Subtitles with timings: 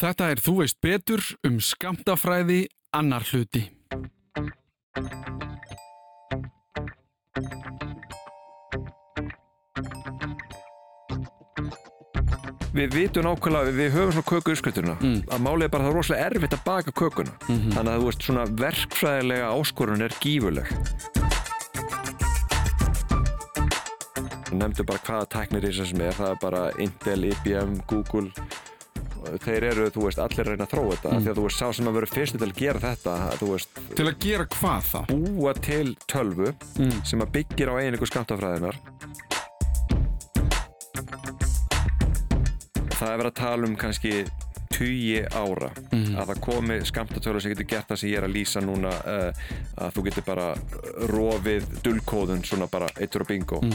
[0.00, 2.60] Þetta er Þú veist betur um skamtafræði
[3.00, 3.64] annar hluti.
[12.76, 15.22] Við vitum nákvæmlega, við höfum svona köku uppskriftuna Mm.
[15.32, 17.70] að málið er bara að það er rosalega erfitt að baka kökuna Mhm.
[17.72, 20.68] þannig að þú veist svona verkfræðilega áskorun er gífuleg
[24.56, 28.30] Nefndu bara hvaða tæknir í þessu sem er það er bara Intel, IBM, Google
[29.44, 31.22] þeir eru, þú veist, allir reyna að þróa þetta Mm.
[31.24, 33.14] því að þú veist, sá sem að vera fyrstu til að gera þetta
[33.52, 35.00] veist, Til að gera hvað þá?
[35.12, 37.04] búa til tölvu Mm.
[37.04, 38.76] sem að byggir á einingu skamtafræðinar
[42.96, 44.12] það er verið að tala um kannski
[44.76, 46.16] tugi ára Mhm.
[46.20, 49.32] að það komi skamtatölur sem getur gert það sem ég er að lýsa núna uh,
[49.78, 50.54] að þú getur bara
[51.08, 53.72] rofið dullkóðun svona bara eittur og bingo Mm.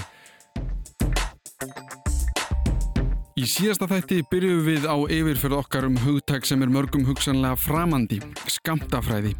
[3.41, 8.19] Í síðasta þætti byrjuðum við á yfirferð okkar um hugtæk sem er mörgum hugsanlega framandi,
[8.45, 9.31] skamtafræði.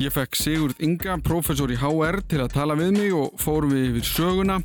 [0.00, 3.90] Ég fekk Sigurd Inga, professor í HR, til að tala við mig og fórum við
[3.90, 4.56] yfir söguna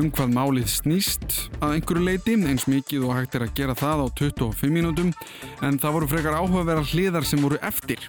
[0.00, 4.02] um hvað málið snýst að einhverju leiti, eins mikið og hægt er að gera það
[4.02, 5.14] á 25 mínútum,
[5.62, 8.02] en það voru frekar áhugaverðar hliðar sem voru eftir.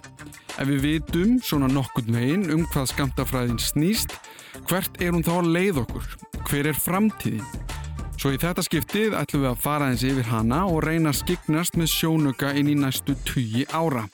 [0.58, 4.18] Ef við vitum svona nokkurn veginn um hvað skamtafræðin snýst,
[4.66, 6.14] hvert er hún þá að leið okkur?
[6.50, 7.83] Hver er framtíðin?
[8.24, 11.74] Svo í þetta skiptið ætlum við að fara eins yfir hana og reyna að skiknast
[11.76, 14.06] með sjónuga inn í næstu tugi ára.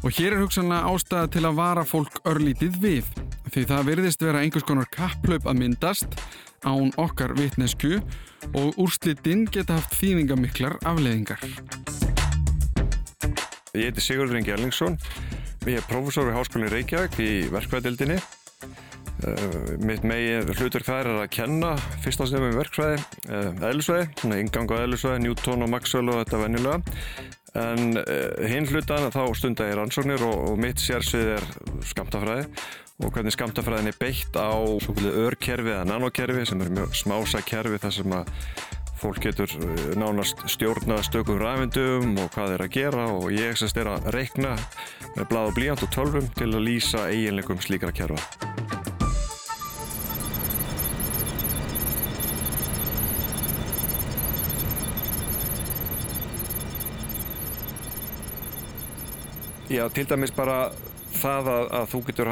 [0.00, 3.12] Og hér er hugsanlega ástæða til að vara fólk örlítið við,
[3.52, 6.16] því það virðist vera einhvers konar kapplaup að myndast
[6.64, 7.98] án okkar vitnesku
[8.56, 11.44] og úrslitinn geta haft þýningamiklar afleðingar.
[13.76, 14.96] Ég heiti Sigurður Ingi Erlingsson
[15.68, 18.41] ég er professor við Háskólinni Reykjavík í verkfræðildinni uh,
[19.82, 24.82] mitt megin hlutur þær er að kenna fyrstafsnefum í verkfræði uh, eðlisvæði, svona ingang á
[24.82, 26.98] eðlisvæði Newton og Maxwell og þetta venjulega.
[27.62, 31.48] En uh, hinn hlutan þá stunda ég rannsóknir og, og mitt sérsvið er
[31.92, 32.46] skamtafræði
[33.02, 34.52] og hvernig skamtafræðin er beitt á
[35.26, 38.30] örkerfi eða nanokerfi sem er mjög smása kerfi þar sem að
[39.02, 39.50] fólk getur
[39.98, 43.08] nánast stjórnað stökum rafindum og hvað þeir að gera.
[43.16, 44.54] Og ég semst er að reikna
[45.16, 48.91] með blað og blíjant og tölvum til að lýsa eiginleikum slíkra kerfa.
[59.70, 60.70] Já, til dæmis bara
[61.12, 62.28] það að, að þú getur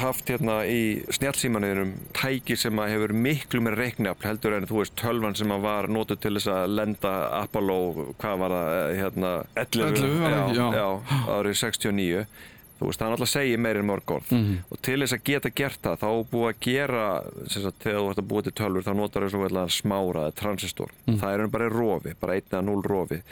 [0.00, 0.78] haft hérna í
[1.14, 5.62] snjálfsímanuðinum tæki sem að hefur miklu meira reikniafl heldur en þú veist tölvan sem að
[5.64, 7.78] var notuð til þess að lenda Apollo,
[8.18, 10.66] hvað var það, eh, hérna 11, 11 var það ekki, já.
[10.74, 12.26] já, árið 69
[12.74, 14.54] þú veist, það er alltaf að segja meira en mörg orð Mhm.
[14.74, 17.04] og til þess að geta gert það þá búið að gera,
[17.48, 20.34] sem sagt, þegar þú ert að búið til tölvur þá notar þau svona smára eða
[20.42, 21.20] transistor, Mhm.
[21.22, 23.22] það er bara rofi bara einn eða núl rofi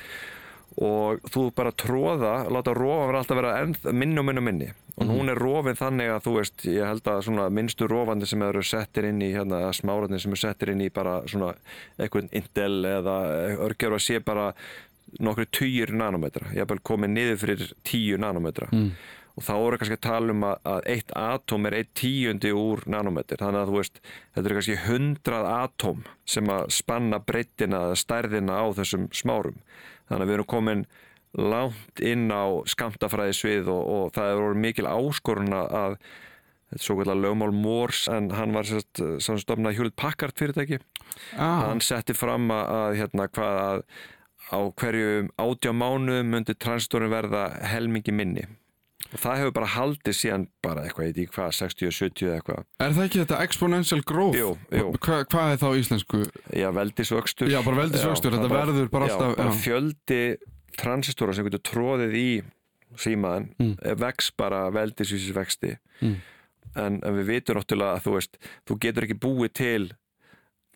[0.80, 4.70] og þú bara tróða, láta vera alltaf vera enn, minni og minni og minni.
[4.98, 5.12] Og Mhm.
[5.18, 8.62] hún er rofin þannig að þú veist ég held að svona minnstu rofandi sem eru
[8.62, 11.54] settir inn í hérna, eða smárarnir sem eru settir inn í bara svona
[11.98, 13.16] eitthvað Intel eða
[13.68, 14.52] örgjörfa sé bara
[15.20, 18.68] nokkru tugir nanometra, ég hef bara komið niður fyrir tíu nanometra.
[18.72, 18.92] Mm.
[19.34, 22.82] og þá voru kannski að tala um að, að eitt atóm er eitt tíundi úr
[22.84, 24.00] nanometr þannig að þú veist,
[24.36, 29.56] þetta eru kannski hundrað atóm sem að spanna breyttina eða stærðina á þessum smárum
[30.12, 30.84] þannig að við erum komin
[31.32, 35.96] langt inn á skamtafræði svið og, og það eru mikil áskorun að
[36.72, 40.80] þetta svo kallar lögmál Mórs en hann var sérst, sem stofnaði Hewlett Packard fyrirtæki.
[41.36, 43.84] Ah, hann setti fram að, hérna hvað að
[44.52, 48.44] á hverju átjá mánuðum myndi transistorin verða helmingi minni
[49.12, 53.04] og það hefur bara haldið síðan bara eitthvað, ekki hvað, 60-70 eða eitthvað er það
[53.08, 54.38] ekki þetta exponential growth?
[54.38, 54.86] Jú, jú.
[55.02, 56.22] Hva, hvað er þá íslensku?
[56.56, 60.22] já, veldisvöxtur Já, bara veldisvöxtur, þetta það verður bara já, alltaf- bara fjöldi
[60.78, 62.28] transistora sem getur tróðið í
[62.96, 63.74] símaðan Mm.
[63.98, 66.16] vex bara veldisvísis vexti Mm.
[66.76, 69.90] en, en við vitum náttúrulega að þú veist þú getur ekki búið til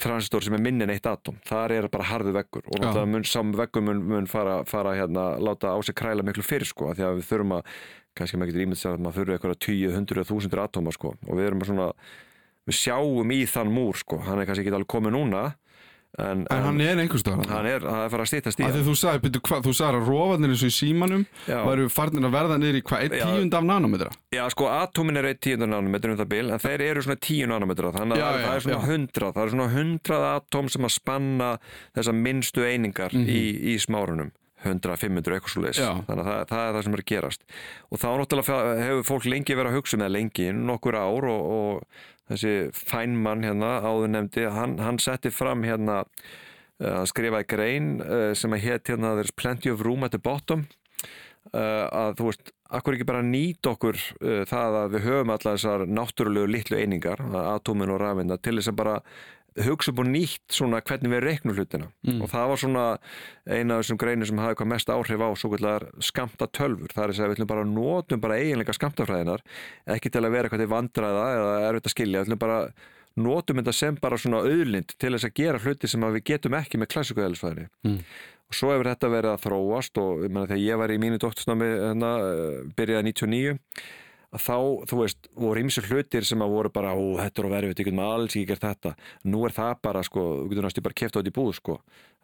[0.03, 3.25] transistor sem er minni en eitt atóm þar er bara harðu veggur og náttúrulega mun
[3.25, 7.07] sám veggur mun, mun fara, fara hérna, láta á sig kræla miklu fyrir sko því
[7.07, 7.71] að við þurfum að
[8.17, 11.33] kannski maður getur ímynd sér að maður þurfum eitthvað 10, 100, 1000 atóma sko og
[11.33, 11.89] við erum svona
[12.67, 15.43] við sjáum í þann múr sko hann er kannski ekki alveg komið núna
[16.23, 17.49] en, En hann er einhvers staðar.
[17.51, 19.33] hann er, er fara að stýttast í Af hann þú sagði,
[19.87, 21.59] að rofarnir eins og í símanum Já.
[21.67, 24.11] væru farnir að verða niður í hvað, einn tíund af nanometra?
[24.33, 27.53] Já, sko, atómin er 1 tíundar nanometr um það bil, en þeir eru svona 10
[27.53, 28.81] nanometra, þannig að það, er svona.
[28.97, 31.53] 100, það er svona 100 atóm sem að spanna
[31.97, 33.41] þessar minnstu einingar í,
[33.75, 34.33] í smárunum.
[34.67, 35.79] 100, 500, eitthvað svo leis.
[35.79, 35.93] Já.
[36.09, 37.43] Þannig að það, það er það sem er að gerast.
[37.93, 42.07] Og þá náttúrulega hefur fólk lengi verið að hugsa með lengi, nokkur ár og, og
[42.31, 46.03] þessi fænmann hérna, áður nefndi, hann, hann setti fram hérna,
[46.81, 50.23] uh, hann skrifaði grein uh, sem að hétt hérna, there's plenty of room at the
[50.23, 50.67] bottom.
[51.53, 54.01] Uh, að þú veist, akkur ekki bara nýta okkur
[54.51, 58.79] það að við höfum allar þessar náttúrulegu litlu einingar, atómin og rafina, til þess að
[58.81, 58.97] bara
[59.65, 62.19] hugsa upp og nýtt svona hvernig við reiknum hlutina mm.
[62.21, 62.85] og það var svona
[63.47, 67.05] eina af þessum greinir sem hafi hvað mest áhrif á svo kallar skamta tölfur það
[67.05, 69.45] er þess að við ætlum bara að notum bara eiginleika skamtafræðinar
[69.97, 72.61] ekki til að vera eitthvað til vandraða eða erfitt að skilja, við ætlum bara
[73.27, 76.81] notum þetta sem bara svona auðlind til þess að gera hluti sem við getum ekki
[76.81, 78.01] með klassíku eðlisfæðinni mm.
[78.51, 81.23] og svo hefur þetta verið að þróast og ég menna þegar ég var í mínu
[81.23, 82.13] doktorsnámi hérna,
[82.77, 83.57] byrjaði 99
[84.37, 84.57] að þá,
[84.91, 87.89] þú veist, voru ímsir hlutir sem að voru bara, ó, þetta er á verfið, ég
[87.89, 88.95] get maður alls ekki gert þetta.
[89.33, 91.77] Nú er það bara, sko, þú getur náttúrulega bara kæft á þetta í búð, sko.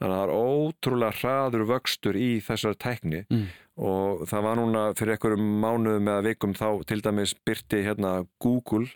[0.03, 3.45] Þannig að það er ótrúlega hraður vöxtur í þessar tækni mm.
[3.89, 8.89] og það var núna fyrir einhverjum mánuðum eða vikum þá til dæmis byrti hérna Google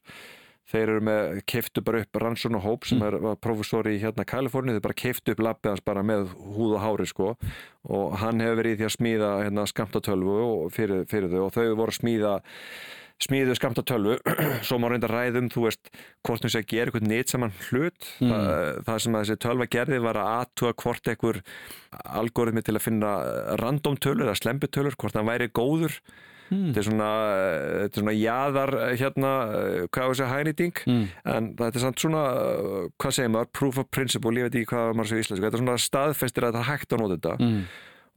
[0.67, 3.07] Þeir eru með, keiftu bara upp Rannsson og Hóp sem mm.
[3.07, 6.75] er, var professor í hérna Kaliforni, þeir bara keiftu upp lappið hans bara með húð
[6.75, 7.29] og hári sko
[7.87, 10.39] og hann hefur verið í því að smíða hérna skamtatölvu
[10.75, 12.33] fyrir, fyrir þau og þau voru að smíða
[13.23, 14.19] smíðu skamtatölvu,
[14.67, 15.91] svo má reynda ræðum þú veist,
[16.27, 18.31] hvort þú sé að gera eitthvað neitt saman hlut, mm.
[18.35, 21.43] það, það sem að þessi tölva gerði var að aðtúa hvort einhver
[22.21, 23.13] algoritmi til að finna
[23.63, 26.01] random tölur eða slemputölur, hvort það væri góður
[26.47, 26.69] Mm.
[26.71, 27.09] Þetta er svona,
[27.67, 29.31] þetta er svona jáðar hérna,
[29.91, 31.03] hvað er þessi hænýting mm.
[31.33, 32.23] en þetta er samt svona
[33.03, 35.59] hvað segir maður, proof of principle, ég veit ekki hvað maður segir í Íslandsku, þetta
[35.59, 37.59] er svona staðfestir að það er hægt að nota þetta mm.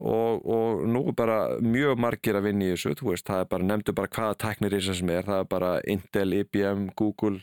[0.00, 3.50] Og, og nú er bara mjög margir að vinna í þessu, þú veist, það er
[3.50, 7.42] bara nefndu bara hvaða tæknir í þessu sem er, það er bara Intel, IBM, Google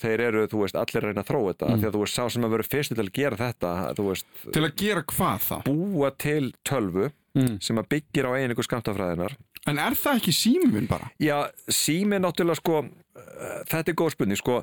[0.00, 1.80] þeir eru, þú veist, allir reyna að þróa þetta mm.
[1.80, 4.62] því að þú veist, sá sem að vera fyrstu til að gera þetta veist, Til
[4.64, 5.66] að gera hvað það?
[5.68, 7.58] Búa til tölvu mm.
[7.64, 9.36] sem að byggir á einingu skamtafræðinar
[9.68, 11.10] En er það ekki síminn bara?
[11.20, 14.62] Já, síminn náttúrulega sko, uh, þetta er góð spurning sko,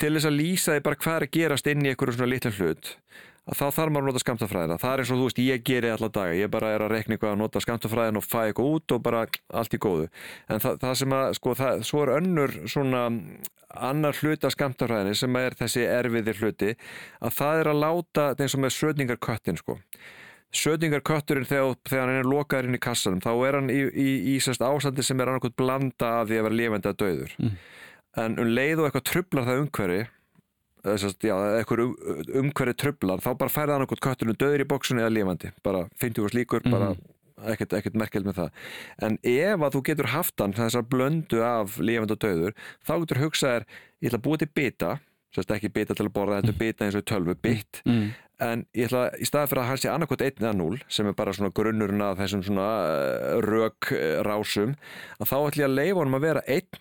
[0.00, 2.58] til þess að lýsa því bara hvað er að gerast inn í einhverju svona lítið
[2.58, 2.94] hlut
[3.50, 5.94] að þá þarf maður að nota skamtafræðina það er eins og þú veist, ég gerir
[5.96, 6.34] alla daga.
[6.38, 9.24] Ég bara er að rekna eitthvað að nota skamtafræðin og fæ eitthvað út og bara
[9.60, 10.06] allt í góðu.
[10.46, 13.02] En það, það sem að, sko, það, svo er önnur svona
[13.90, 16.72] annar hlut af skamtafræðinni sem er þessi erfiðir hluti
[17.20, 19.78] að það er að láta, eins og með södningarköttin sko.
[20.60, 24.38] Södingarkötturinn þegar, þegar hann er lokaður inn í kassanum þá er hann í, í, í,
[24.38, 27.52] í ástandi sem er annarkot blanda af því að vera lifandi að döður mm.
[28.24, 30.00] en um leið og eitthvað trublar það umhverfi
[30.84, 31.94] eitthvað um,
[32.42, 36.36] umhverfi trublar þá bara færða annarkot kötturinn döður í bóksunni eða lifandi, bara 50 árs
[36.38, 36.72] líkur mm.
[36.76, 36.94] bara
[37.52, 38.64] ekkert, ekkert merkjald með það.
[39.06, 43.22] En ef að þú getur haft hann þessar blöndu af lifandi og döður þá getur
[43.26, 44.98] hugsaðir, ég ætla að búa til bita
[45.30, 47.78] Sérst ekki bita til að borða, þetta er bita eins og tölvu, bit.
[47.86, 48.08] Mm
[48.40, 51.16] en ég ætla í staði fyrir að hans sé annarkot 1 eða 0 sem er
[51.16, 53.90] bara svona grunnurinn að þessum svona uh, rök
[54.26, 54.76] rásum
[55.18, 56.80] að þá ætla ég að leifa honum að vera 1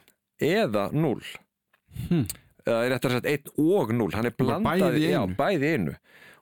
[0.49, 1.17] eða 0
[2.07, 2.23] hmm.
[2.69, 5.95] Eða er þetta að 1 og 0 hann er blandað í einu, bæði einu.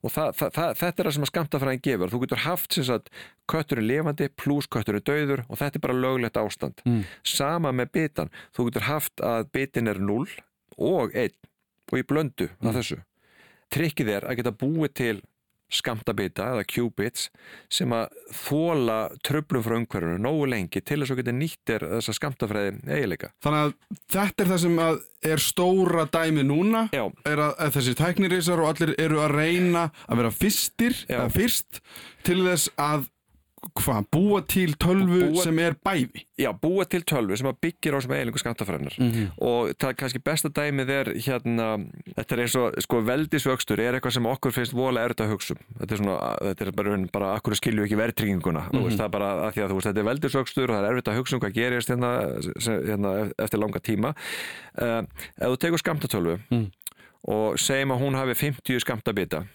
[0.05, 2.11] og það, það, það, þetta er það sem að skamta fyrir að hann gefur.
[2.13, 3.09] Þú getur haft sem sagt
[3.49, 6.83] kötturinn levandi pluss kötturinn döður og þetta er bara löglegt ástand.
[6.85, 7.01] Hmm.
[7.25, 8.31] sama með bitan.
[8.55, 10.29] Þú getur haft að bitin er 0
[10.77, 11.33] og 1
[11.91, 12.69] og í blöndu hmm.
[12.69, 13.01] af þessu.
[13.73, 15.15] Trikkið er að geta búið til
[15.73, 17.27] skamtabita eða qubits
[17.73, 18.15] sem að
[18.45, 23.31] þóla tröflum frá umhverfunu nógu lengi til þess að geta nýttir þessa skamtafræði eiginleika.
[23.43, 23.75] Þannig að
[24.15, 24.79] þetta er það sem
[25.33, 27.03] er stóra dæmi núna Já.
[27.27, 30.97] er að, að þessi tæknirísar og allir eru að reyna að vera fyrstir,
[31.35, 31.81] fyrst
[32.27, 33.07] til þess að
[33.57, 37.99] hvað, búa til tölvu búa, sem er bæði já, búa til tölvu sem byggir á
[38.03, 39.27] sem eiginlega skattafræðinar mm -hmm.
[39.41, 41.67] og það er kannski besta dæmið er hérna,
[42.15, 45.53] þetta er eins og sko veldisvöxtur er eitthvað sem okkur finnst vola erut að hugsa
[45.53, 45.61] um.
[45.79, 48.83] þetta er svona, þetta er bara, bara akkur skilju ekki verðtrygginguna mm -hmm.
[48.83, 50.91] veist, það er bara að því að þú veist, þetta er veldisvöxtur og það er
[50.91, 52.11] erut að hugsa um hvað gerist hérna,
[52.89, 54.13] hérna eftir langa tíma
[54.81, 55.01] uh,
[55.41, 56.67] ef þú tegur skamtatölvu mm.
[57.27, 59.45] og segjum að hún hafi 50 skamtabita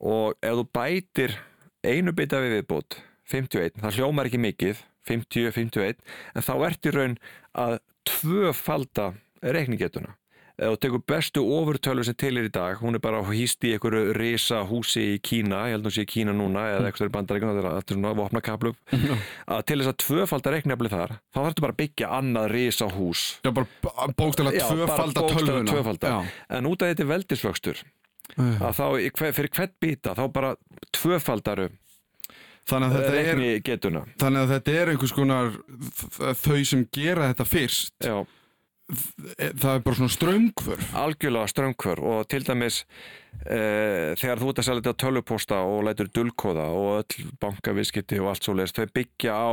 [0.00, 1.38] og ef þú bætir
[1.86, 6.00] einu bita við viðbútt 51, það hljómar ekki mikið 50, 51,
[6.34, 7.18] en þá ert í raun
[7.58, 9.12] að tvöfalda
[9.44, 10.14] reikningetuna
[10.66, 14.14] og tekur bestu ofurtölu sem til er í dag hún er bara hýst í einhverju
[14.16, 17.14] risa húsi í Kína, ég held að hún sé í Kína núna eða eitthvað í
[17.14, 18.74] bandaríkuna, það er alltaf svona vopna kaplum
[19.54, 22.90] að til þess að tvöfalda reiknefli þar þá þarfst þú bara að byggja annað risa
[22.96, 25.26] hús Já, bara bókstala tvöfalda.
[25.38, 26.18] Tölvuna
[26.58, 27.84] en út af þetta veldisvöxtur
[28.36, 28.84] að þá
[29.36, 30.54] fyrir hvert býta þá bara
[30.94, 31.68] tvöfaldaru
[32.68, 33.38] þannig að, er,
[34.20, 35.54] þannig að þetta er einhvers konar
[36.42, 37.94] þau sem gera þetta fyrst.
[38.04, 38.18] Já.
[38.88, 42.78] það er bara svona ströngfur algjörlega ströngfur og til dæmis
[43.44, 43.58] e,
[44.16, 48.48] þegar þú ert að selja þetta tölvuposta og lætur dulkóða og öll bankavískiti og allt
[48.48, 49.52] svo leiðist þau byggja á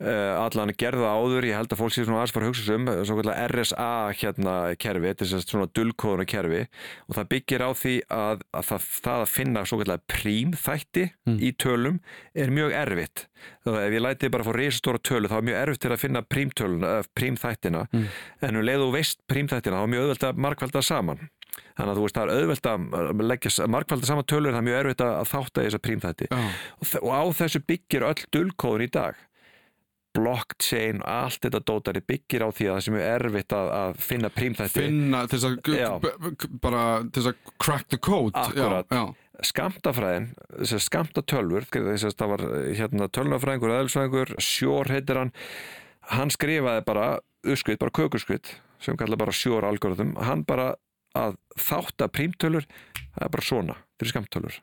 [0.00, 3.16] allan gerða áður, ég held að fólk sé svona aðeins fara að hugsa um, svo
[3.18, 6.62] kallar RSA hérna kerfi, þetta er svona dulkóðuna kerfi
[7.04, 11.36] og það byggir á því að, að það, það að finna svo kallar prímþætti mm.
[11.44, 11.98] í tölum
[12.32, 13.26] er mjög erfitt
[13.66, 16.24] þá ef ég læti bara fór reysastóra tölu þá er mjög erfitt til að finna
[16.24, 18.08] prímtöluna, prímþættina mm.
[18.48, 21.28] en um leið og veist prímþættina þá er mjög öðvöld að markvalda saman
[21.76, 24.78] þannig að þú veist það er auðvelt að leggja markvalda saman tölur það er mjög
[24.80, 26.38] erfitt að þátta þessa prímþætti Já.
[27.00, 29.26] og á þessu byggir öll dulkóðun í dag
[30.16, 34.30] blockchain, allt þetta dótari byggir á því að það sem er erfitt að, að finna
[34.34, 35.58] prímþætti finna til þess að
[37.30, 38.90] að crack the code Akkúrat.
[38.90, 39.44] já, já.
[39.50, 40.26] skamtafræðin,
[40.82, 42.44] skamtatölfur þess að það var
[42.80, 45.32] hérna, tölunafræðingur eðlisfræðingur, Sjór heitir hann
[46.10, 47.06] hann skrifaði bara
[47.46, 50.72] uppskritt, bara kökurskritt sem kalla bara Sjór algorithm, hann bara
[51.18, 52.66] að þátta prímtölur
[53.14, 54.58] það er bara svona, fyrir skamtölur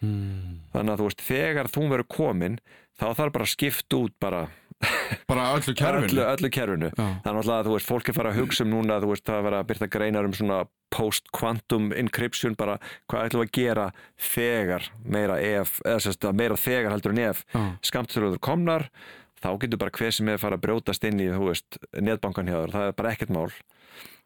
[0.00, 0.62] Hmm.
[0.72, 2.54] þannig að þú veist, þegar þú verður komin
[2.96, 4.38] þá þarf bara að skipta út bara
[5.30, 6.08] bara öllu kerfinu?
[6.08, 6.90] Öllu, öllu kerfinu.
[6.96, 9.46] Þannig að þú veist, fólk er fara að hugsa um núna þú veist, það að
[9.48, 10.60] vera að byrta greinar um svona
[10.90, 12.78] post-quantum encryption bara
[13.10, 13.86] hvað ætlum að gera
[14.18, 17.62] þegar meira ef, eða sérst að meira þegar heldur en ef Já.
[17.90, 18.88] skamtölur komnar
[19.40, 22.58] þá getur bara hver sem er fara að brjótast inn í þú veist, netbankan hjá
[22.58, 23.48] þér, það er bara ekkert mál.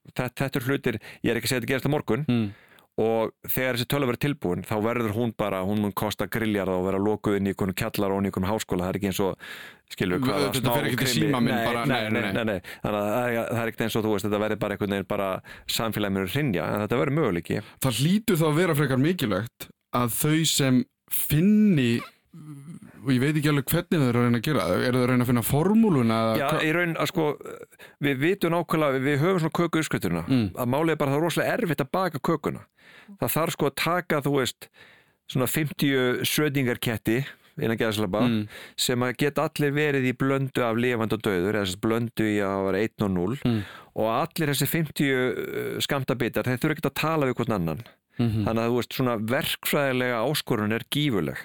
[0.04, 2.48] Þetta, þetta er hlutir, ég er ekki að segja að þetta gerist á morgun Mm.
[3.00, 6.84] Og þegar þessi tölu verður tilbúin þá verður hún bara, hún mun kosta grilljarða og
[6.86, 8.84] vera lokuð inn í einhvern kjallar og inn í einhvern háskóla.
[8.86, 9.48] Það er ekki eins og,
[9.94, 13.10] skilur við hvaða Þetta fer ekki til síma minn nei, bara- nei, nei, þannig að
[13.10, 15.28] það er, ekkert eins og þú veist þetta verður bara einhvern veginn bara
[15.66, 17.60] samfélagið mér hrinja en þetta verður möguleiki.
[17.82, 21.90] Það hlýtur þá að vera frekar mikilvægt að þau sem finni
[23.04, 25.08] og ég veit ekki alveg hvernig þau eru að reyna að gera eru þau að
[25.10, 27.26] reyna að finna formúluna Já, í raun að sko
[28.02, 30.50] við vitum nákvæmlega, við höfum svona köku uppskriftuna Mm.
[30.56, 32.60] að er bara að það er rosalega erfitt að baka kökuna
[33.20, 34.68] það þarf sko að taka, þú veist
[35.28, 37.24] svona 50 södingarketti
[37.62, 38.48] innan geðslapa Mm.
[38.76, 42.64] sem að geta allir verið í blöndu af lifand og döður, eða blöndu í að
[42.66, 43.62] vera 1 og 0 Mm.
[43.94, 47.84] og allir þessi 50 skamtabitar þeir þurfa ekki að tala við hvern annan
[48.18, 48.44] Mhm.
[48.46, 51.38] þannig að þú veist svona verkfræðilega áskorun er gífurleg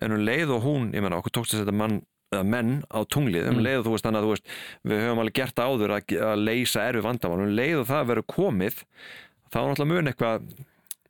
[0.00, 2.00] en um leið og hún, ég menna okkur tókst að setja mann
[2.32, 3.64] eða menn á tunglið, um Mm.
[3.66, 4.46] leið og þú veist þannig að þú veist,
[4.88, 8.26] við höfum alveg gert áður að, að leysa erfi vandamál, um leið og það verður
[8.32, 8.78] komið
[9.52, 10.46] þá er náttúrulega mun eitthvað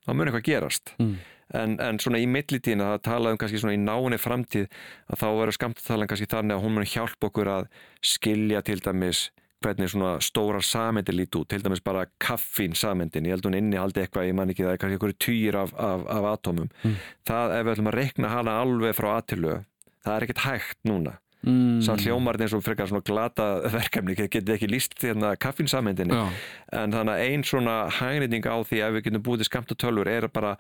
[0.03, 1.15] þá mun eitthvað gerast Mm.
[1.55, 4.67] en, en svona í millitíðina það talaðum kannski svona í náinni framtíð
[5.13, 7.67] að þá verður skamtatalan kannski þannig að hún mun hjálpa okkur að
[8.03, 9.31] skilja til dæmis
[9.65, 13.79] hvernig svona stórar sameindir líti út, til dæmis bara kaffín sameindin, ég held hún inni
[13.81, 16.97] haldi eitthvað, ég man ekki það er kannski einhverju týr af, af, af atómum Mm.
[17.29, 19.65] það ef við ætlum að rekna hana alveg frá aðtilögu,
[20.05, 21.81] það er ekkert hægt núna Mm.
[21.83, 26.29] sá hljómar eins og frekar svona glata verkefni, getið ekki líst hérna kaffínsameindinni Já.
[26.73, 30.07] en þannig að ein svona hagnýting á því að við getum búið til skamta tölfur
[30.07, 30.53] er bara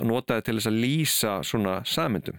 [0.00, 2.38] að nota þetta til þess að lýsa svona sameindum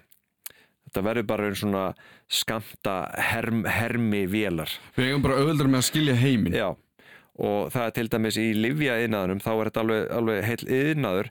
[0.90, 1.84] þetta verður bara einn svona
[2.32, 2.96] skamta
[3.32, 4.70] herm, hermi vélar.
[4.98, 6.54] Við eigum bara auðvöldar með að skilja heiminn.
[6.58, 6.70] Já
[7.42, 11.30] og það er til dæmis í livja yðnaðunum þá er þetta alveg, alveg heil yðnaður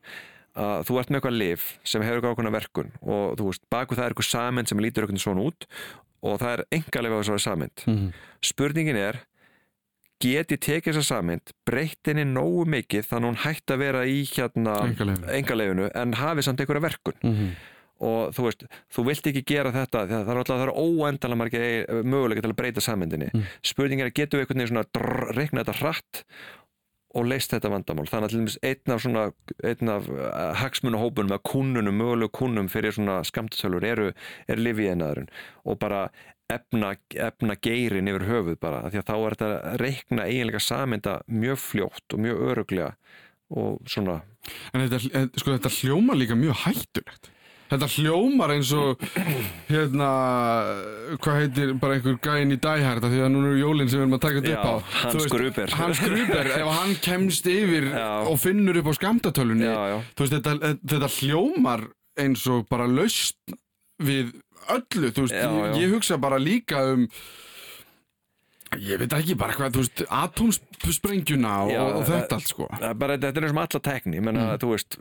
[0.60, 3.94] að þú ert með eitthvað liv sem hefur eitthvað ákveðna verkun og þú veist, baku
[3.94, 5.66] það er eitthvað samend sem lítur eitthvað svona út
[6.26, 8.08] og það er enga lifa á þessari samend Mhm.
[8.42, 9.20] spurningin er
[10.24, 14.02] get ég tekið þessa samend breytt henni nógu mikið þannig að hún hætti að vera
[14.08, 14.74] í hérna
[15.36, 17.20] engalefinu en hafi samt einhverja verkun?
[17.22, 17.54] Mhm.
[18.00, 18.64] Og þú veist,
[18.94, 21.66] þú vilt ekki gera þetta það er alltaf það óendalega margir
[22.04, 23.44] möguleika til að breyta samendinni Mm.
[23.62, 26.24] spurningin er getum við einhvern veginn svona drr, reikna þetta hratt
[27.14, 28.06] og leist þetta vandamál?
[28.06, 29.22] Þannig að til dæmis einn af svona
[29.66, 34.12] einn af uh, hagsmunahópunum eða kunnunum, mögulegu kunnum fyrir svona skamtatölur eru,
[34.48, 35.28] er lifiðinaðurinn
[35.66, 36.04] og bara
[36.50, 41.18] efna, efna geirin yfir höfuð bara því að þá er þetta að reikna eiginlega samenda
[41.30, 42.94] mjög fljótt og mjög öruglega
[43.50, 44.20] og svona.
[44.72, 47.30] En þetta, en, sko, þetta hljómar líka mjög hættulegt
[47.70, 49.02] þetta hljómar eins og
[49.70, 50.10] hérna
[51.22, 54.16] hvað heitir bara einhver gæinn í dæhærta því að núna eru jólinn sem við erum
[54.18, 54.74] að taka þetta upp á
[55.04, 55.74] Hans Gruber.
[55.78, 58.08] Hans Gruber, ef hann kemst yfir Já.
[58.26, 59.70] og finnur upp á skamtatölunni
[60.20, 61.86] þetta, þetta hljómar
[62.20, 63.38] eins og bara laust
[64.00, 64.34] við
[64.70, 65.78] öllu, þú veist, Já, já.
[65.80, 67.06] ég hugsa bara líka um
[68.78, 73.32] ég veit ekki bara hvað, þú veist atómsprengjuna og, og þetta allt sko bara, þetta
[73.34, 75.00] er eins og alla tekni ég menna, þú veist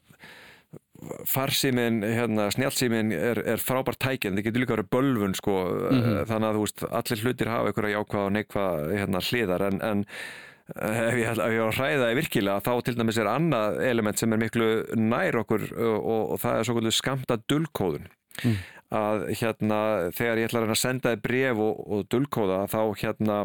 [1.29, 5.55] farsímin, hérna, snjálsímin er, er frábært tækinn, það getur líka verið bölvun sko,
[6.29, 10.03] þannig að þú veist allir hlutir hafa einhverja jákvæða og neikvæða hérna, hliðar, en, en
[10.69, 13.79] ef ég, ætla- ef ég á að hræða það virkilega þá til dæmis er annað
[13.89, 14.67] element sem er miklu
[15.01, 18.05] nær okkur og, og, og það er svo kvöldu skamta dulkóðun
[18.93, 19.79] að hérna
[20.17, 23.39] þegar ég ætla að senda þið bref og, og dulkóða þá hérna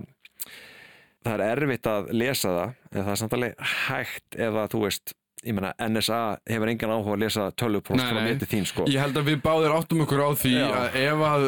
[1.25, 4.83] það er erfitt að lesa það en það er samt alveg hægt ef að þú
[4.85, 8.33] veist ég meina NSA hefur engan áhuga að lesa tölvupost Nei, frá nei.
[8.33, 10.67] neti þín sko Ég held að við báðir áttum okkur á því Já.
[10.81, 11.47] að ef að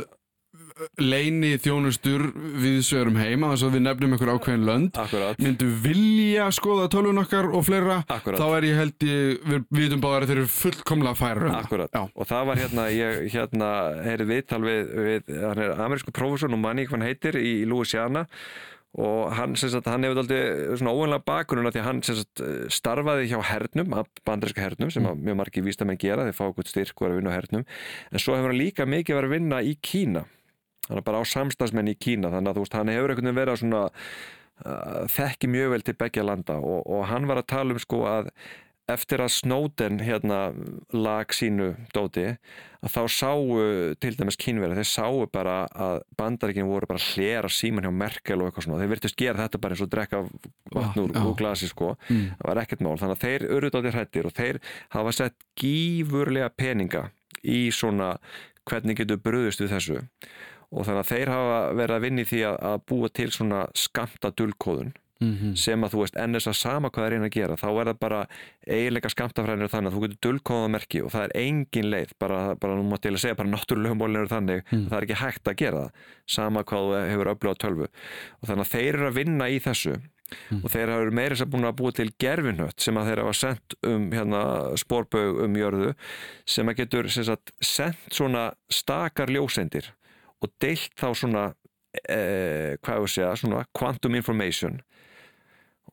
[1.01, 2.23] leini þjónustur
[2.61, 7.23] við sögurum heima þess að við nefnum einhver ákveðin lönd Akkurat, myndu vilja skoða tölvun
[7.23, 8.37] okkar og fleira Akkurat.
[8.41, 12.01] þá er ég held ég, við við vitum báðar að þeir eru fullkomlega færa akkurat
[12.05, 13.71] og það var hérna, ég hérna
[14.05, 17.69] heyrði viðtal við, við hann er amerísku prófessor, nú manni hvað hann heitir í, í
[17.73, 18.27] Louisiana
[18.97, 20.41] og hann, sagt, hann hefur aldrei
[20.79, 23.93] svona óveinlega bakgrunna því að hann sagt, starfaði hjá hernum,
[24.25, 25.21] bandaríska hernum sem mm.
[25.27, 27.67] mjög margir vístamenn gera, þeir fá okkur styrk og er að vinna á hernum,
[28.09, 30.25] en svo hefur hann líka mikið verið að vinna í Kína.
[30.87, 33.41] Hann er bara á samstagsmenn í Kína þannig að þú veist, hann hefur einhvern veginn
[33.41, 33.83] verið að svona
[34.65, 36.57] uh, þekki mjög vel til begja landa.
[36.63, 38.31] Og, og hann var að tala um sko að
[38.91, 40.41] eftir að Snowden hérna
[40.95, 42.27] lag sínu dóti
[42.87, 43.57] að þá sáu
[43.99, 48.51] til dæmis kínverið, þeir sáu bara að bandaríkinn voru bara hlera síman hjá Merkel og
[48.51, 50.23] eitthvað svona, þeir virtust gera þetta bara eins og drekka
[50.77, 51.23] vatn úr, Já.
[51.27, 54.61] úr glasi sko, það var ekkert mál, þannig að þeir eru dóttir hrættir og þeir
[54.95, 57.09] hafa sett gífurlega peninga
[57.43, 58.15] í svona
[58.67, 60.05] hvernig getur bröðust við þessu.
[60.75, 63.67] Og þannig að þeir hafa verið að vinna í því að, að búa til svona
[63.79, 64.33] skamta
[65.21, 65.57] dulkóðun Mhm.
[65.57, 67.99] sem að þú veist NSA sama hvað það er einn að gera þá er það
[68.01, 68.27] bara
[68.69, 72.75] eiginlega skamtafræðinir þannig að þú getur dulkóða merki og það er engin leið bara, bara
[72.77, 74.87] nú mátti ég að segja bara náttúrulegum mólin eru þannig Mm.
[74.87, 75.91] að það er ekki hægt að gera það
[76.27, 80.01] sama hvað þú hefur öflugað tölvu og þannig að þeir eru að vinna í þessu
[80.51, 80.65] Mm.
[80.65, 83.75] og þeir hafa meira sem búin að búa til gerfinhött sem að þeir hafa sendt
[83.85, 85.95] um hérna, spórbög um jörðu
[86.45, 89.87] sem að getur sem sagt, sendt svona stakar ljósendir
[90.43, 91.55] og deilt þá svona
[92.11, 94.81] eh, hvað ég að segja, svona quantum information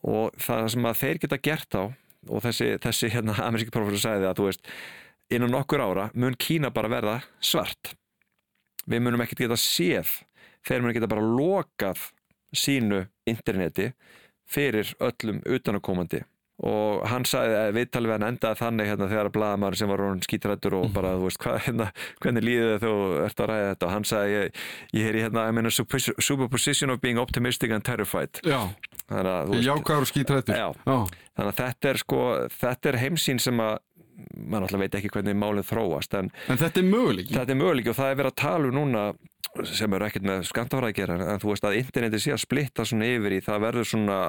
[0.04, 4.30] og það sem að þeir geta gert á og þessi, þessi hérna ameríski professor sagði
[4.30, 4.74] að þú veist,
[5.34, 7.96] innan nokkur ára mun Kína bara verða svart.
[8.88, 10.20] Við munum ekkert geta séð
[10.68, 12.10] þeir munum geta bara lokað
[12.54, 13.92] sínu interneti
[14.50, 16.22] fyrir öllum utanakomandi
[16.64, 20.04] og hann sagði að viðtalið við hann endaði þannig hérna þegar að blaðamaður sem var
[20.28, 21.88] skítrættur og bara þú veist hvað, hérna,
[22.22, 22.92] hvernig líðið þú
[23.26, 23.88] ert að ræða þetta?
[23.88, 24.60] Og hann sagði ég,
[25.00, 28.38] ég er í hérna I'm in a super- superposition of being optimistic and terrified.
[28.46, 28.62] Já,
[29.10, 30.70] jákvæður skítrættur Já.
[31.34, 32.22] Þannig að þetta er sko
[32.62, 33.80] þetta er heimsýn sem að
[34.38, 37.34] maður alltaf veit ekki hvernig málinn þróast en En þetta er möguleiki.
[37.34, 39.06] Þetta er möguleik og það er verið að tala um núna
[39.70, 43.36] sem eru ekkert með gera en þú veist að interneti sé að splitta svona yfir
[43.38, 44.20] í það verður svona,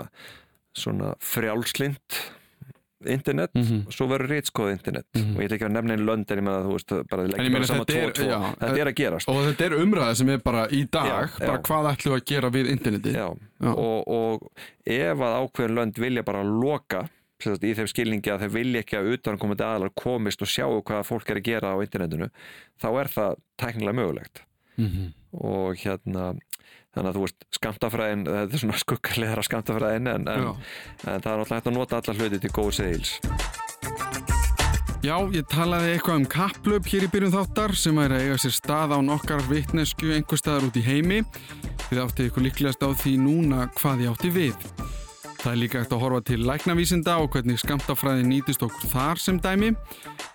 [0.77, 1.99] svona frjálslind
[3.07, 3.83] internet Mhm.
[3.87, 5.37] og svo verður reitskoð internet Mhm.
[5.37, 7.51] og ég ekki að nefna einn lönd en ég meina þú veist bara ég meina
[7.53, 9.71] bara saman þetta tvo er- og tvo já, þetta er að gerast Og þetta er
[9.85, 11.63] umræða sem er bara í dag Já, bara já.
[11.63, 13.27] hvað ætlum við að gera við internetið Já.
[13.77, 14.53] Og, og
[14.87, 17.09] ef að ákveðin lönd vilja bara loka
[17.45, 21.29] í þeim skilningi að þeir vilja ekki að utankomandi aðalar komist og sjáu hvað fólk
[21.29, 22.31] er að gera á internetinu
[22.81, 24.41] þá er það tæknilega mögulegt
[24.79, 25.13] Mhm.
[25.35, 26.39] og hérna
[26.95, 31.21] þannig að þú veist, skamtafræðin þetta er svona skuggarleðara skamtafræðin en, en, en það er
[31.21, 33.19] náttúrulega hægt að nota alla hluti til góð segils
[35.05, 38.55] Já, ég talaði eitthvað um kapplöp hér í byrjun þáttar sem væri að eiga sér
[38.57, 41.19] stað á nokkar vitnesku einhver staðar út í heimi.
[41.91, 44.65] Þið átti ykkur líklegast á því núna hvað ég átti við.
[45.43, 49.43] Það er líka eftir að horfa til læknavísinda og hvernig skamtafræði nýtist okkur þar sem
[49.45, 49.75] dæmi.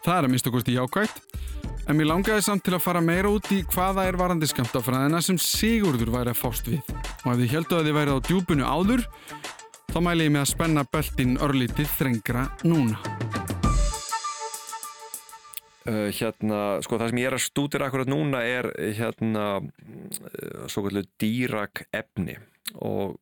[0.05, 1.23] Það er að mista okkur stíð jákvægt.
[1.89, 5.39] En mér langaði samt til að fara meira út í hvaða er varandi skamtafræðina sem
[5.41, 6.83] Sigurður væri að fást við.
[7.25, 9.05] Og ef þið heldu að þið værið á djúpunu áður,
[9.89, 13.01] þá mæli ég með að spenna beltin örlítið þrengra núna.
[15.89, 20.85] uh, hérna, sko það sem ég er að stúdira akkurat núna er hérna uh, svo
[20.85, 22.37] kallu dýrak efni
[22.77, 23.17] og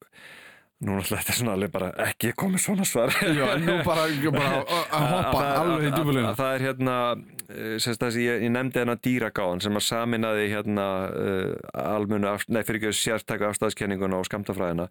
[0.77, 4.59] nú náttúrulega þetta er svona alveg bara ekki komið svona svar Já, nú bara, bara
[4.93, 6.29] að hoppa alveg í að- djúbulina.
[6.29, 6.97] að það er hérna
[7.49, 12.45] eh, sem sagt, ég, ég nefndi hérna dýragáðan sem að saminaði hérna uh, almunu, af,
[12.53, 14.85] nei fyrir ekki sérstaka afstæðskenninguna og skamtafræðina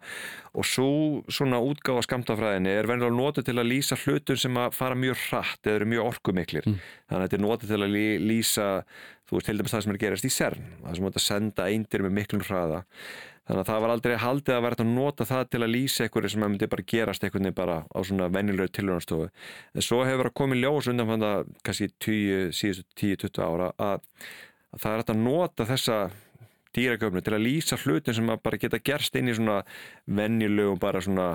[0.59, 0.89] og svo
[1.31, 5.63] svona útgáfa skamtafræðinni er venjulega notið til að lýsa hlutum sem að fara mjög hratt
[5.71, 6.81] eða eru mjög orkumiklir Mm.
[7.07, 8.67] þannig að þetta er notið til að lý, lýsa
[9.27, 11.27] þú veist til dæmis það sem er að gerast í CERN það sem átt að
[11.31, 12.81] senda eindir með miklum hraða
[13.47, 16.31] þannig að það var aldrei haldið að vera að nota það til að lýsa einhverju
[16.33, 20.37] sem myndi bara gerast einhvern veginn bara á svona venjulegu tilhörnastofu en svo hefur að
[20.41, 24.07] komið ljós undan fann það kannski 10, síðustu 10-20 ára að,
[24.75, 25.99] að það er að nota þessa
[26.77, 29.61] dýraköfnu til að lýsa hlutin sem að bara geta gerst inn í svona
[30.05, 31.27] venjulegum bara svona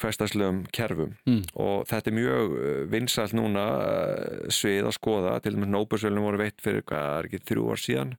[0.00, 1.12] hverstaslegum kerfum.
[1.28, 1.42] Mm.
[1.60, 6.40] og þetta er mjög uh, vinsælt núna uh, svið að skoða, til dæmis Nóbelsvölinu voru
[6.40, 8.16] veitt fyrir hvað er ekki þrjú ár síðan?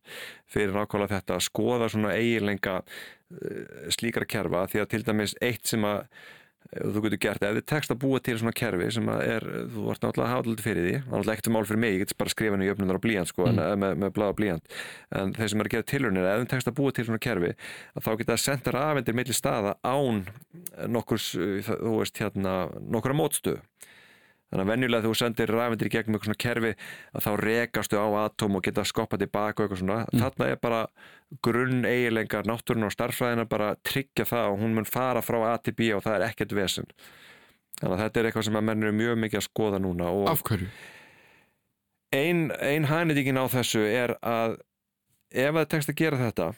[0.53, 4.67] Fyrir nákvæmlega þetta að skoða svona eiginlenga uh, slíkra kerfa.
[4.69, 6.05] Því að til dæmis eitt sem að
[6.71, 9.47] ef þú getur gert, ef þið tekst að búa til svona kerfi sem að er,
[9.73, 12.03] þú vart náttúrulega að hafa alltaf fyrir því, það náttúrulega ekkert mál fyrir mig, ég
[12.03, 13.61] get bara skrifa henni í öfnundar á blíjant sko, mm.
[13.65, 14.77] en, með, með blá blíjant,
[15.19, 17.53] en þeir sem er að gera tilhörnir, ef þið tekst að búa til svona kerfi
[17.99, 20.23] þá geta að senda rafendir milli staða án
[20.89, 21.33] nokkurs,
[21.69, 23.61] þú veist hérna, nokkura mótstöðu
[24.53, 26.71] þannig að venjulega þú sendir rafendir í gegnum eitthvað svona kerfi
[27.17, 29.99] að þá rekastu á atóm og geta skoppað tilbaka eitthvað svona.
[30.13, 30.81] Þarna er bara
[31.41, 35.73] grunn eiginleikar náttúrun og starffræðina bara tryggja það og hún mun fara frá A til
[35.73, 36.85] B og það er ekkert vesen.
[37.81, 40.43] Þannig að þetta er eitthvað sem að menn eru mjög mikið að skoða núna Af
[40.45, 40.69] hverju?
[42.13, 44.59] ein, ein hænendingin á þessu er að
[45.33, 46.51] ef það tekst að gera þetta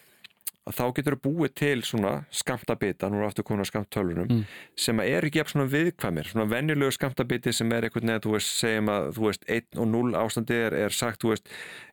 [0.66, 4.44] að þá getur þú búið til svona skamtabita, nú er aftur komin á skamtölunum Mm.
[4.76, 8.32] sem að eru ekki jafn svona viðkvæmir svona venjulegu skamtabiti sem er einhvern veginn, þú
[8.34, 11.50] veist, segjum að þú veist, 1 og 0 ástandi er, er sagt, þú veist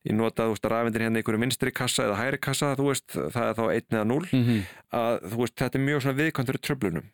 [0.08, 2.88] ég nota, þú veist, að rafendir hérna í einhverju vinstri kassa eða hæri kassa, þú
[2.88, 6.18] veist, það er þá 1 eða 0 Mm að þú veist, þetta er mjög svona
[6.20, 7.04] viðkvæmt fyrir tröflunum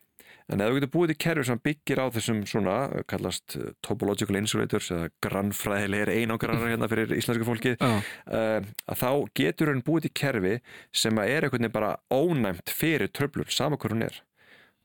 [0.49, 2.77] en ef þú getur búið til kerfi sem byggir á þessum svona,
[3.11, 9.11] kallast uh, topological insulators eða grannfræðilegir einangrarar hérna fyrir íslenska fólki Já, uh, að þá
[9.43, 10.55] getur hann búið til kerfi
[10.93, 14.23] sem er einhvern veginn bara ónæmt fyrir tröflur, sama hver hún er.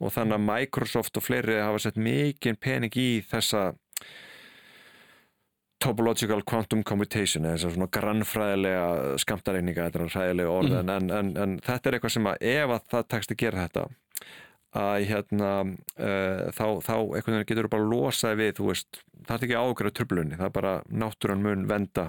[0.03, 3.69] Og þannig að Microsoft og fleiri hafa sett mikinn pening í þessa
[5.83, 11.57] topological quantum computation eða svona grannfræðilega skamtareininga, þetta er hræðilega orð en, en, en, en
[11.63, 13.85] þetta er eitthvað sem að ef að það tekst að gera þetta
[14.73, 19.45] að hérna uh, þá, þá einhvern veginn getur bara losaði við, þú veist, það er
[19.47, 22.07] ekki ágjörðu tröflunni, það er bara náttúran mun venda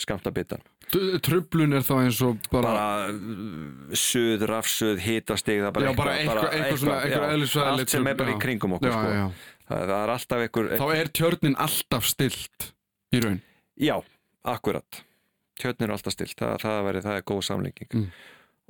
[0.00, 5.74] skamtabitan T- Truflun er þá eins og bara, bara uh, suð, rafsuð, hitastig það er
[5.78, 8.36] bara Já, bara eitthvað- eitthvað svona- eitthvað já, eðlisfræðilegt allt sem er bara já.
[8.36, 9.14] í kringum okkur já, sko.
[9.14, 9.24] já.
[9.64, 12.66] Það, það er alltaf einhver Þá er tjörnin alltaf stilt
[13.16, 13.40] í raun
[13.80, 13.96] já,
[14.44, 15.00] akkurat
[15.62, 18.08] tjötnir er alltaf stilt, það, það, veri, það er góð samlenging Mm.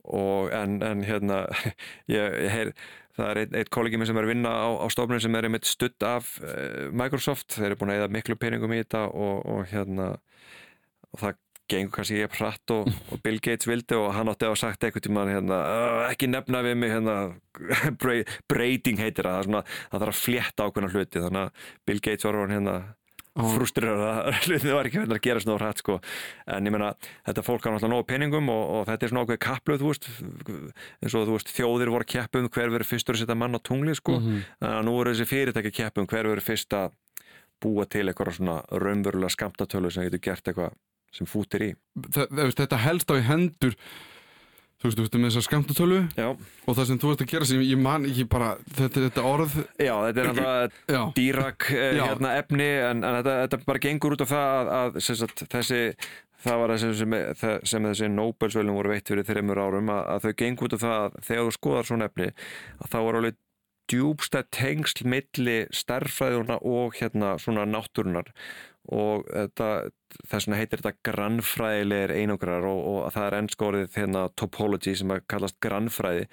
[0.04, 1.44] Og en, en hérna
[2.16, 2.72] ég, ég heyr,
[3.16, 5.48] það er einn, einn kollegi minn sem er að vinna á, á stofnun sem er
[5.48, 9.40] einmitt stutt af uh, Microsoft, þeir eru búin að eða miklu peningum í þetta og,
[9.48, 10.12] og hérna
[11.14, 11.40] og það
[11.70, 14.84] gengur kannski ég hratt og, og Bill Gates vildi og hann átti að hafa sagt
[14.84, 17.14] eitthvað tíma hérna, "Uh, ekki nefna við mig hérna,
[18.50, 21.22] breyting heitir það, það, svona, það þarf að flétta ákveðna hluti.
[21.24, 22.76] Þannig að Bill Gates var orðinn hérna
[23.34, 25.96] Á- frústrir að hlutið var ekki verið að gera svona hrætt sko.
[26.46, 26.92] en ég meina,
[27.26, 31.26] þetta fólk har náttúrulega nógu peningum og, og þetta er svona ákveð kapluð eins og
[31.26, 34.20] þú veist, þjóðir voru keppum hver verið fyrstur að setja mann á tungli sko.
[34.20, 34.38] Mhm.
[34.62, 36.94] þannig að nú eru þessi fyrirtæki keppum hver verið fyrst að
[37.64, 40.74] búa til eitthvað svona raunverulega skamtatölu sem getur gert eitthvað
[41.14, 41.70] sem fútir í
[42.14, 43.74] Þetta helst á í hendur
[44.84, 47.46] Þú veist, þú veist, með þessa skamtatölu Já, og það sem þú veist að gera
[47.48, 49.54] sem ég man ekki bara þetta, þetta orð.
[49.80, 54.24] Já þetta er Já, dýrak eh, hérna, efni en, en þetta, þetta bara gengur út
[54.26, 55.80] af það að, að sagt, þessi
[56.44, 60.26] það var það sem, sem, sem þessi Nobelsvölum voru veitt fyrir þreymur árum að, að
[60.26, 63.40] þau gengur út af það að þegar þú skoðar svona efni að þá er alveg
[63.94, 68.28] djúbstæð tengsl milli stærfræðuna og hérna svona náttúrunar
[68.92, 69.68] og þetta,
[70.28, 75.22] þess vegna heitir þetta grannfræðilegir einangrar og, og það er ennskórið hérna topology sem að
[75.32, 76.26] kallast grannfræði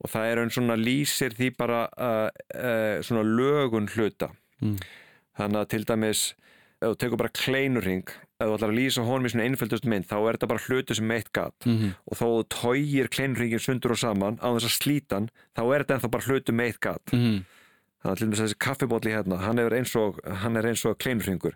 [0.00, 4.74] og það er einn svona lýsir því bara uh, uh, svona lögun hluta Mm.
[5.40, 6.18] þannig að til dæmis
[6.84, 10.04] ef þú tekur bara kleinurring ef þú ætlar að lýsa honum í svona einföldust mynd
[10.10, 11.94] þá er þetta bara hluti sem eitt gat Mhm.
[12.04, 15.80] og þó þú tógir kleinurringin sundur og saman á þess að slíta hann þá er
[15.84, 17.38] þetta ennþá bara hluti með eitt gat Mhm.
[18.02, 21.54] þannig að til dæmis þessi kaffibótli hérna hann er eins og, og kleinurringur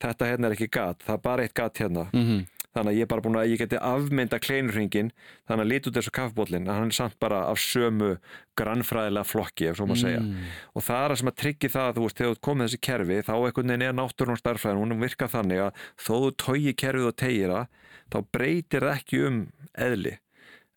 [0.00, 2.08] þetta hérna er ekki gat, það er bara eitt gat hérna.
[2.12, 2.46] Mhm.
[2.72, 5.10] þannig að ég er bara búin að ég geti afmynda kleinurringin
[5.44, 8.14] þannig að líti út þessu kaffibótlin en hann er samt bara af sömu
[8.56, 10.22] grannfræðilega flokki ef svo maður segja.
[10.24, 10.46] Mm.
[10.72, 12.80] og það er það sem að tryggja það að þú veist, þegar þú komið þessi
[12.88, 16.72] kerfi þá einhvern veginn er náttúrun og starfræðin hún virkar þannig að þó þú tógi
[16.80, 17.66] kerfið og tegir það
[18.08, 19.40] þá breytir það ekki um
[19.76, 20.14] eðli.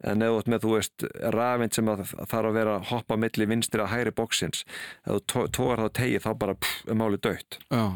[0.06, 3.47] En ert með, þú veist, rafinn sem að að þarf að vera að hoppa milli
[3.47, 4.65] vinstri að hægri bóksins,
[5.08, 7.95] ef þú tógar það og tegir þá bara pff, máli dött Já,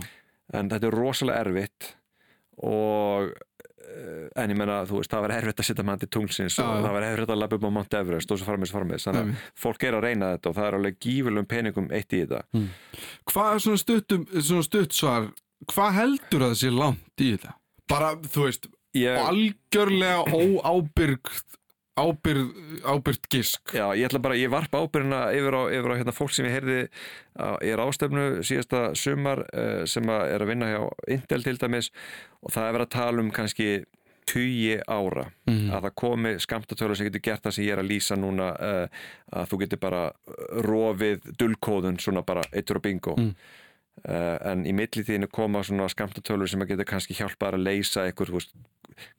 [0.53, 1.91] en þetta er rosalega erfitt
[2.65, 6.57] og eh, en ég menna, þú veist, það var erfitt að setja mann til tunglsins
[6.63, 9.29] og það var erfitt að lappa upp á Mount Everest og svo farmis farmis, þannig
[9.29, 12.65] að fólk er að reyna þetta og það er alveg gífurlegum peningum eitt í þetta.
[13.31, 15.29] Hvað er svona stuttum svona stutt svar,
[15.73, 17.55] hvað heldur að það sé langt í þetta?
[17.89, 21.58] Bara, þú veist, ég, algjörlega óábyrgt
[21.99, 22.49] ábyrg,
[22.85, 26.31] ábyrgt gisk já, ég ætla bara, ég varp ábyrjuna yfir á, yfir á hérna, fólk
[26.35, 26.79] sem ég heyrði
[27.69, 30.81] er ástöfnu síðasta sumar uh, sem að er að vinna hjá
[31.15, 31.91] Intel til dæmis
[32.43, 33.69] og það er verið að tala um kannski
[34.29, 35.71] tugi ára Mhm.
[35.73, 38.99] að það komi skamtatölu sem getur gert það sem ég er að lýsa núna uh,
[39.33, 40.01] að þú getur bara
[40.65, 43.33] rofið dullkóðun svona bara eittur og bingo Mm.
[44.07, 48.39] Uh, en í millitíðinu koma svona skamtatölu sem að getur kannski hjálpað að leysa þú
[48.39, 48.55] veist,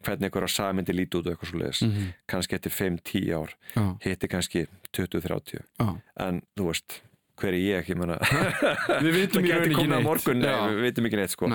[0.04, 2.08] hvernig einhverja samindi líti út og eitthvað svo leiðis Mhm.
[2.28, 5.88] kannski eftir 5-10 ár Já, hitti kannski 20-30 já.
[6.20, 7.00] En þú veist,
[7.40, 8.18] hver er ég, menna
[9.04, 9.14] Við
[9.48, 10.04] geti ekki neitt.
[10.04, 11.48] morgun, nei, við vitum ekki neitt sko.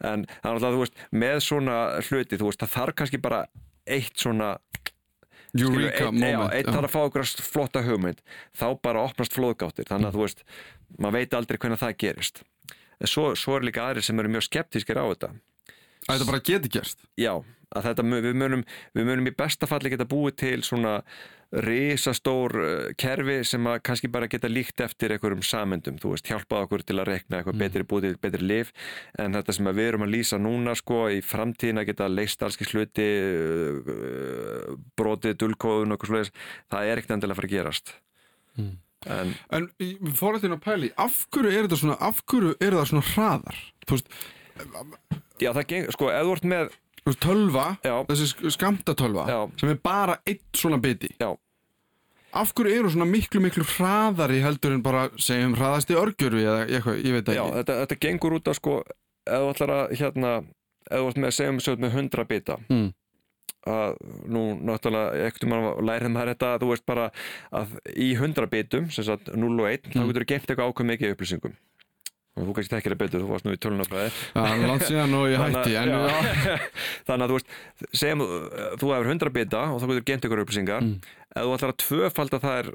[0.00, 3.40] En alltaf, þú veist, með svona hluti, þú veist, það þarf kannski bara
[3.90, 4.52] eitt svona
[5.52, 8.22] Eureka einn, já, moment einn þarf að fá okkur flotta hugmynd.
[8.56, 9.88] Þá bara opnast flóðgáttir.
[9.90, 10.44] Þannig að þú veist,
[10.96, 12.42] maður veit aldrei hvernig það gerist.
[13.04, 15.32] Svo, svo er líka aðrir sem eru mjög skeptískir á þetta.
[16.06, 17.04] Að þetta bara geti gerst?
[17.20, 17.34] Já,
[17.76, 18.64] að þetta, við munum,
[18.96, 20.98] við munum í besta falli geta búið til svona
[21.52, 26.64] risastór uh, kerfi sem að kannski bara geta líkt eftir einhverjum samendum, þú veist, hjálpað
[26.66, 28.70] okkur til að rekna eitthvað betri búið til betri lif
[29.20, 32.56] en þetta sem að við erum að lýsa núna sko í framtíðina geta leist alls
[32.72, 36.32] hluti uh, brotið, dulkóðun og eitthvað svoleiðis,
[36.72, 37.94] það er ekkert endilega að fara að gerast.
[39.12, 42.76] En En í- fórum til að pæli Af hverju er þetta svona, af hverju er
[42.76, 43.56] það svona hraðar?
[43.88, 44.12] Þú veist,
[45.42, 46.76] já, það geng, sko, þú ert með
[47.10, 47.96] tölva Já.
[48.06, 49.38] Þessi skamtatölva Já.
[49.60, 51.36] Sem er bara eitt svona biti já,
[52.32, 57.02] Af hverju eru svona miklu, miklu hraðari heldur en bara segjum hraðasti örgjörfi eða eitthvað,
[57.04, 58.76] ég veit já ekki þetta, þetta gengur út að sko,
[59.26, 60.30] ef þú ætlar að hérna,
[60.88, 62.88] ef þú ert með, segjum við með 100 bita Mm.
[63.68, 63.92] að
[64.32, 67.10] nú náttúrulega ekkert mann lærið maður þetta þú veist bara
[67.52, 70.08] að í 100 bitum sem sagt 0 og 1 þá Mm.
[70.08, 71.54] getur þú geimt eitthvað ákveð mikið upplýsingum
[72.32, 75.16] og þú kannski þekkir það betur, þú varst nú í tölunafræði Það er langt síðan
[75.18, 75.74] og ég hætti
[77.08, 78.22] þannig að þú veist segjum
[78.80, 80.86] þú hefur 100 bita og þá getur geimt eitthvað upplýsingar.
[80.86, 81.10] Mm.
[81.32, 82.70] ef þú ætlar að tvöfalda það er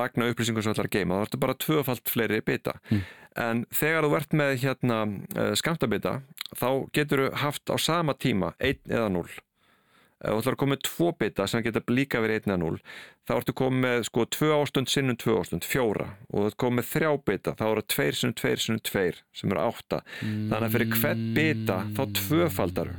[0.00, 2.76] magna upplýsingar sem þú ætlar að geima þá ertu bara tvöfald fleiri bita.
[2.90, 3.04] Mm.
[3.46, 5.00] en þegar þú ert með hérna
[5.56, 6.18] skamtabita
[6.52, 9.24] þá getur þú haft á sama tíma 1 eða 0
[10.20, 12.80] ef þú ætlar að koma með tvo bita sem geta líka verið 1 eða 0
[13.26, 16.80] þá ertu komið með sko 2 ástund sinnum 2 ástund, 4 og þú ert komið
[16.80, 19.06] með 3 bita, þá eru 2 sinnum 2 sinnum 2
[19.40, 22.98] sem eru 8 þannig að fyrir hvern bita þá tvöfaldaru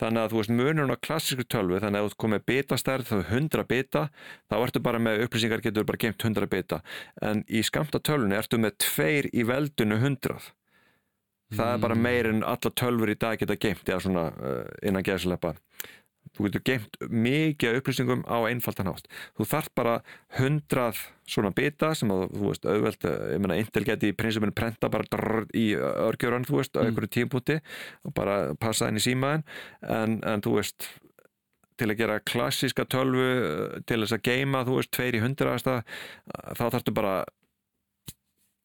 [0.00, 3.08] þannig að þú veist munurinn á klassísku tölvu þannig að þú ert komið með bitastærð
[3.08, 4.02] þá er 100 bita
[4.50, 6.82] þá ertu bara með upplýsingar getur bara geimt 100 bita.
[7.24, 10.50] En í skamta tölvunni ertu með 2 í veldunu 100
[11.54, 15.04] það er bara meir en alla tölfur í dag geta geimt eða svona uh, innan
[15.06, 15.54] geðslepa
[16.36, 19.08] þú getur geimt mikið upplýsingum á einfaldan hátt.
[19.38, 19.94] Þú þarf bara
[20.36, 24.54] 100 svona bita sem að þú veist auðvelt, eh, ég meina Intel geti í prinsipinu
[24.54, 27.58] prenta bara drrr, í örgjörun þú veist á einhverju tímpúti
[28.04, 29.42] og bara passa í símaðin
[29.82, 30.88] en, en þú veist
[31.76, 35.82] til að gera klassíska tölvu eh, til þess að geima, þú veist, tveir í hundraðasta
[36.54, 37.18] þá þarftu bara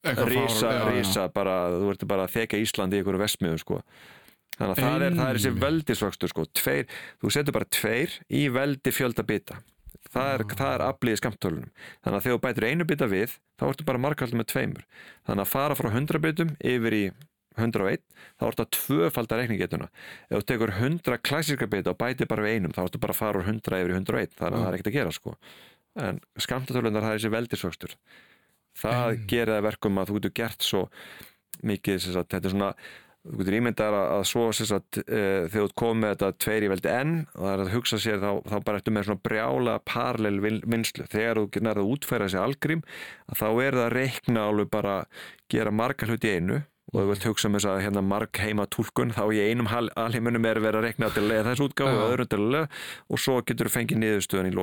[0.02, 3.80] rísa, rísa bara, þú ert bara að þekja Íslandi í einhverju vesmiðu sko.
[4.58, 6.46] Þannig að það er, það er þessi veldisvöxtur sko.
[6.60, 9.58] tveir, þú setur bara tveir í veldi fjölda bita.
[10.12, 11.68] Það er, það er aflið í skamtölunum
[12.02, 14.86] þannig að þegar þú bætir einu bita við þá ertu bara markaldið með tveimur.
[15.28, 17.04] Þannig að fara frá 100 bitum yfir í
[17.56, 18.02] 101,
[18.40, 19.88] þá ertu að tvöfalda reikningetuna
[20.28, 23.20] ef þú tekur 100 klassíska bita og bætir bara við einum þá ertu bara að
[23.20, 25.34] fara úr 100 yfir í 101 þannig að það er ekkert að gera sko.
[26.02, 27.96] En skamtatölunar það er þessi veldisvöxtur.
[28.82, 30.82] Það gerir það verkum að þú getur gert svo
[31.62, 32.70] mikið, þetta er svona
[33.22, 36.66] þú getur ímyndar að, að svo sem sagt, uh, þegar þú komið með þetta tveir
[36.66, 39.24] í veldi enn og það er að hugsa sér þá, þá bara ertu með svona
[39.28, 42.82] brjála parallel vin- vinnslu þegar þú nærðu að útfæra þessi algrím
[43.30, 44.96] að þá er það að reikna alveg bara
[45.54, 46.58] gera marga hluti í einu
[46.92, 50.44] og þú vilt hugsa um þess að hérna marg heima túlkun þá í einum alheimunum
[50.50, 52.08] er verið að reikna til að þessu útgáfu og Já.
[52.10, 52.66] öðrum til að
[53.08, 54.56] og svo getur þú fengið niðurstöðan í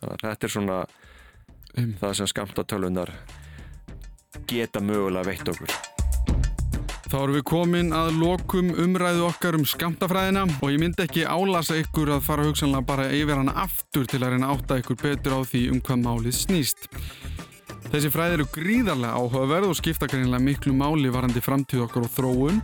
[0.00, 0.78] að þetta er svona
[1.78, 1.92] Um.
[2.00, 3.12] það sem skamta tölunar
[4.50, 5.89] geta mögulega veitt okkur
[7.10, 11.80] Þá erum við komin að lokum umræðu okkar um skamtafræðina og ég myndi ekki álasa
[11.80, 15.40] ykkur að fara hugsanlega bara yfir hana aftur til að reyna átta ykkur betur á
[15.42, 16.86] því um hvað málið snýst.
[17.90, 22.62] Þessi fræði eru gríðarlega áhugaverð og skipta greinilega miklu máli varandi framtíð okkar og þróun.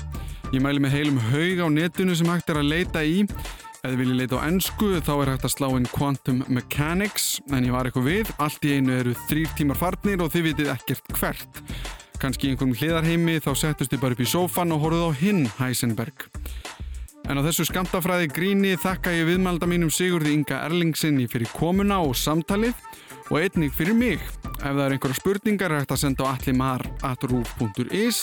[0.55, 3.27] Ég mæli með heilum haug á netinu sem hægt er að leita í.
[3.27, 7.67] Ef þið viljið leita á ennsku þá er hægt að slá inn Quantum Mechanics en
[7.67, 8.35] ég var eitthvað við.
[8.39, 11.65] Allt í einu eru þrýr tímar farnir og þið vitið ekkert hvert.
[12.21, 16.27] Kanski einhverjum hliðarheimi þá settust þið bara upp í sófan og horfðu á hinn Heisenberg.
[17.27, 22.15] En á þessu skamtafræði gríni þakka ég viðmælda mínum Sigurði Inga Erlingsinni fyrir komuna og
[22.17, 22.79] samtalið
[23.29, 24.23] og einnig fyrir mig.
[24.57, 28.23] Ef það er einhverja spurningar er hægt að senda á allimar.ruf.is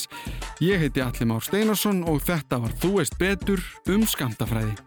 [0.64, 4.78] Ég heiti Allimár Steinarsson og þetta var Þú veist betur um skamtafræði.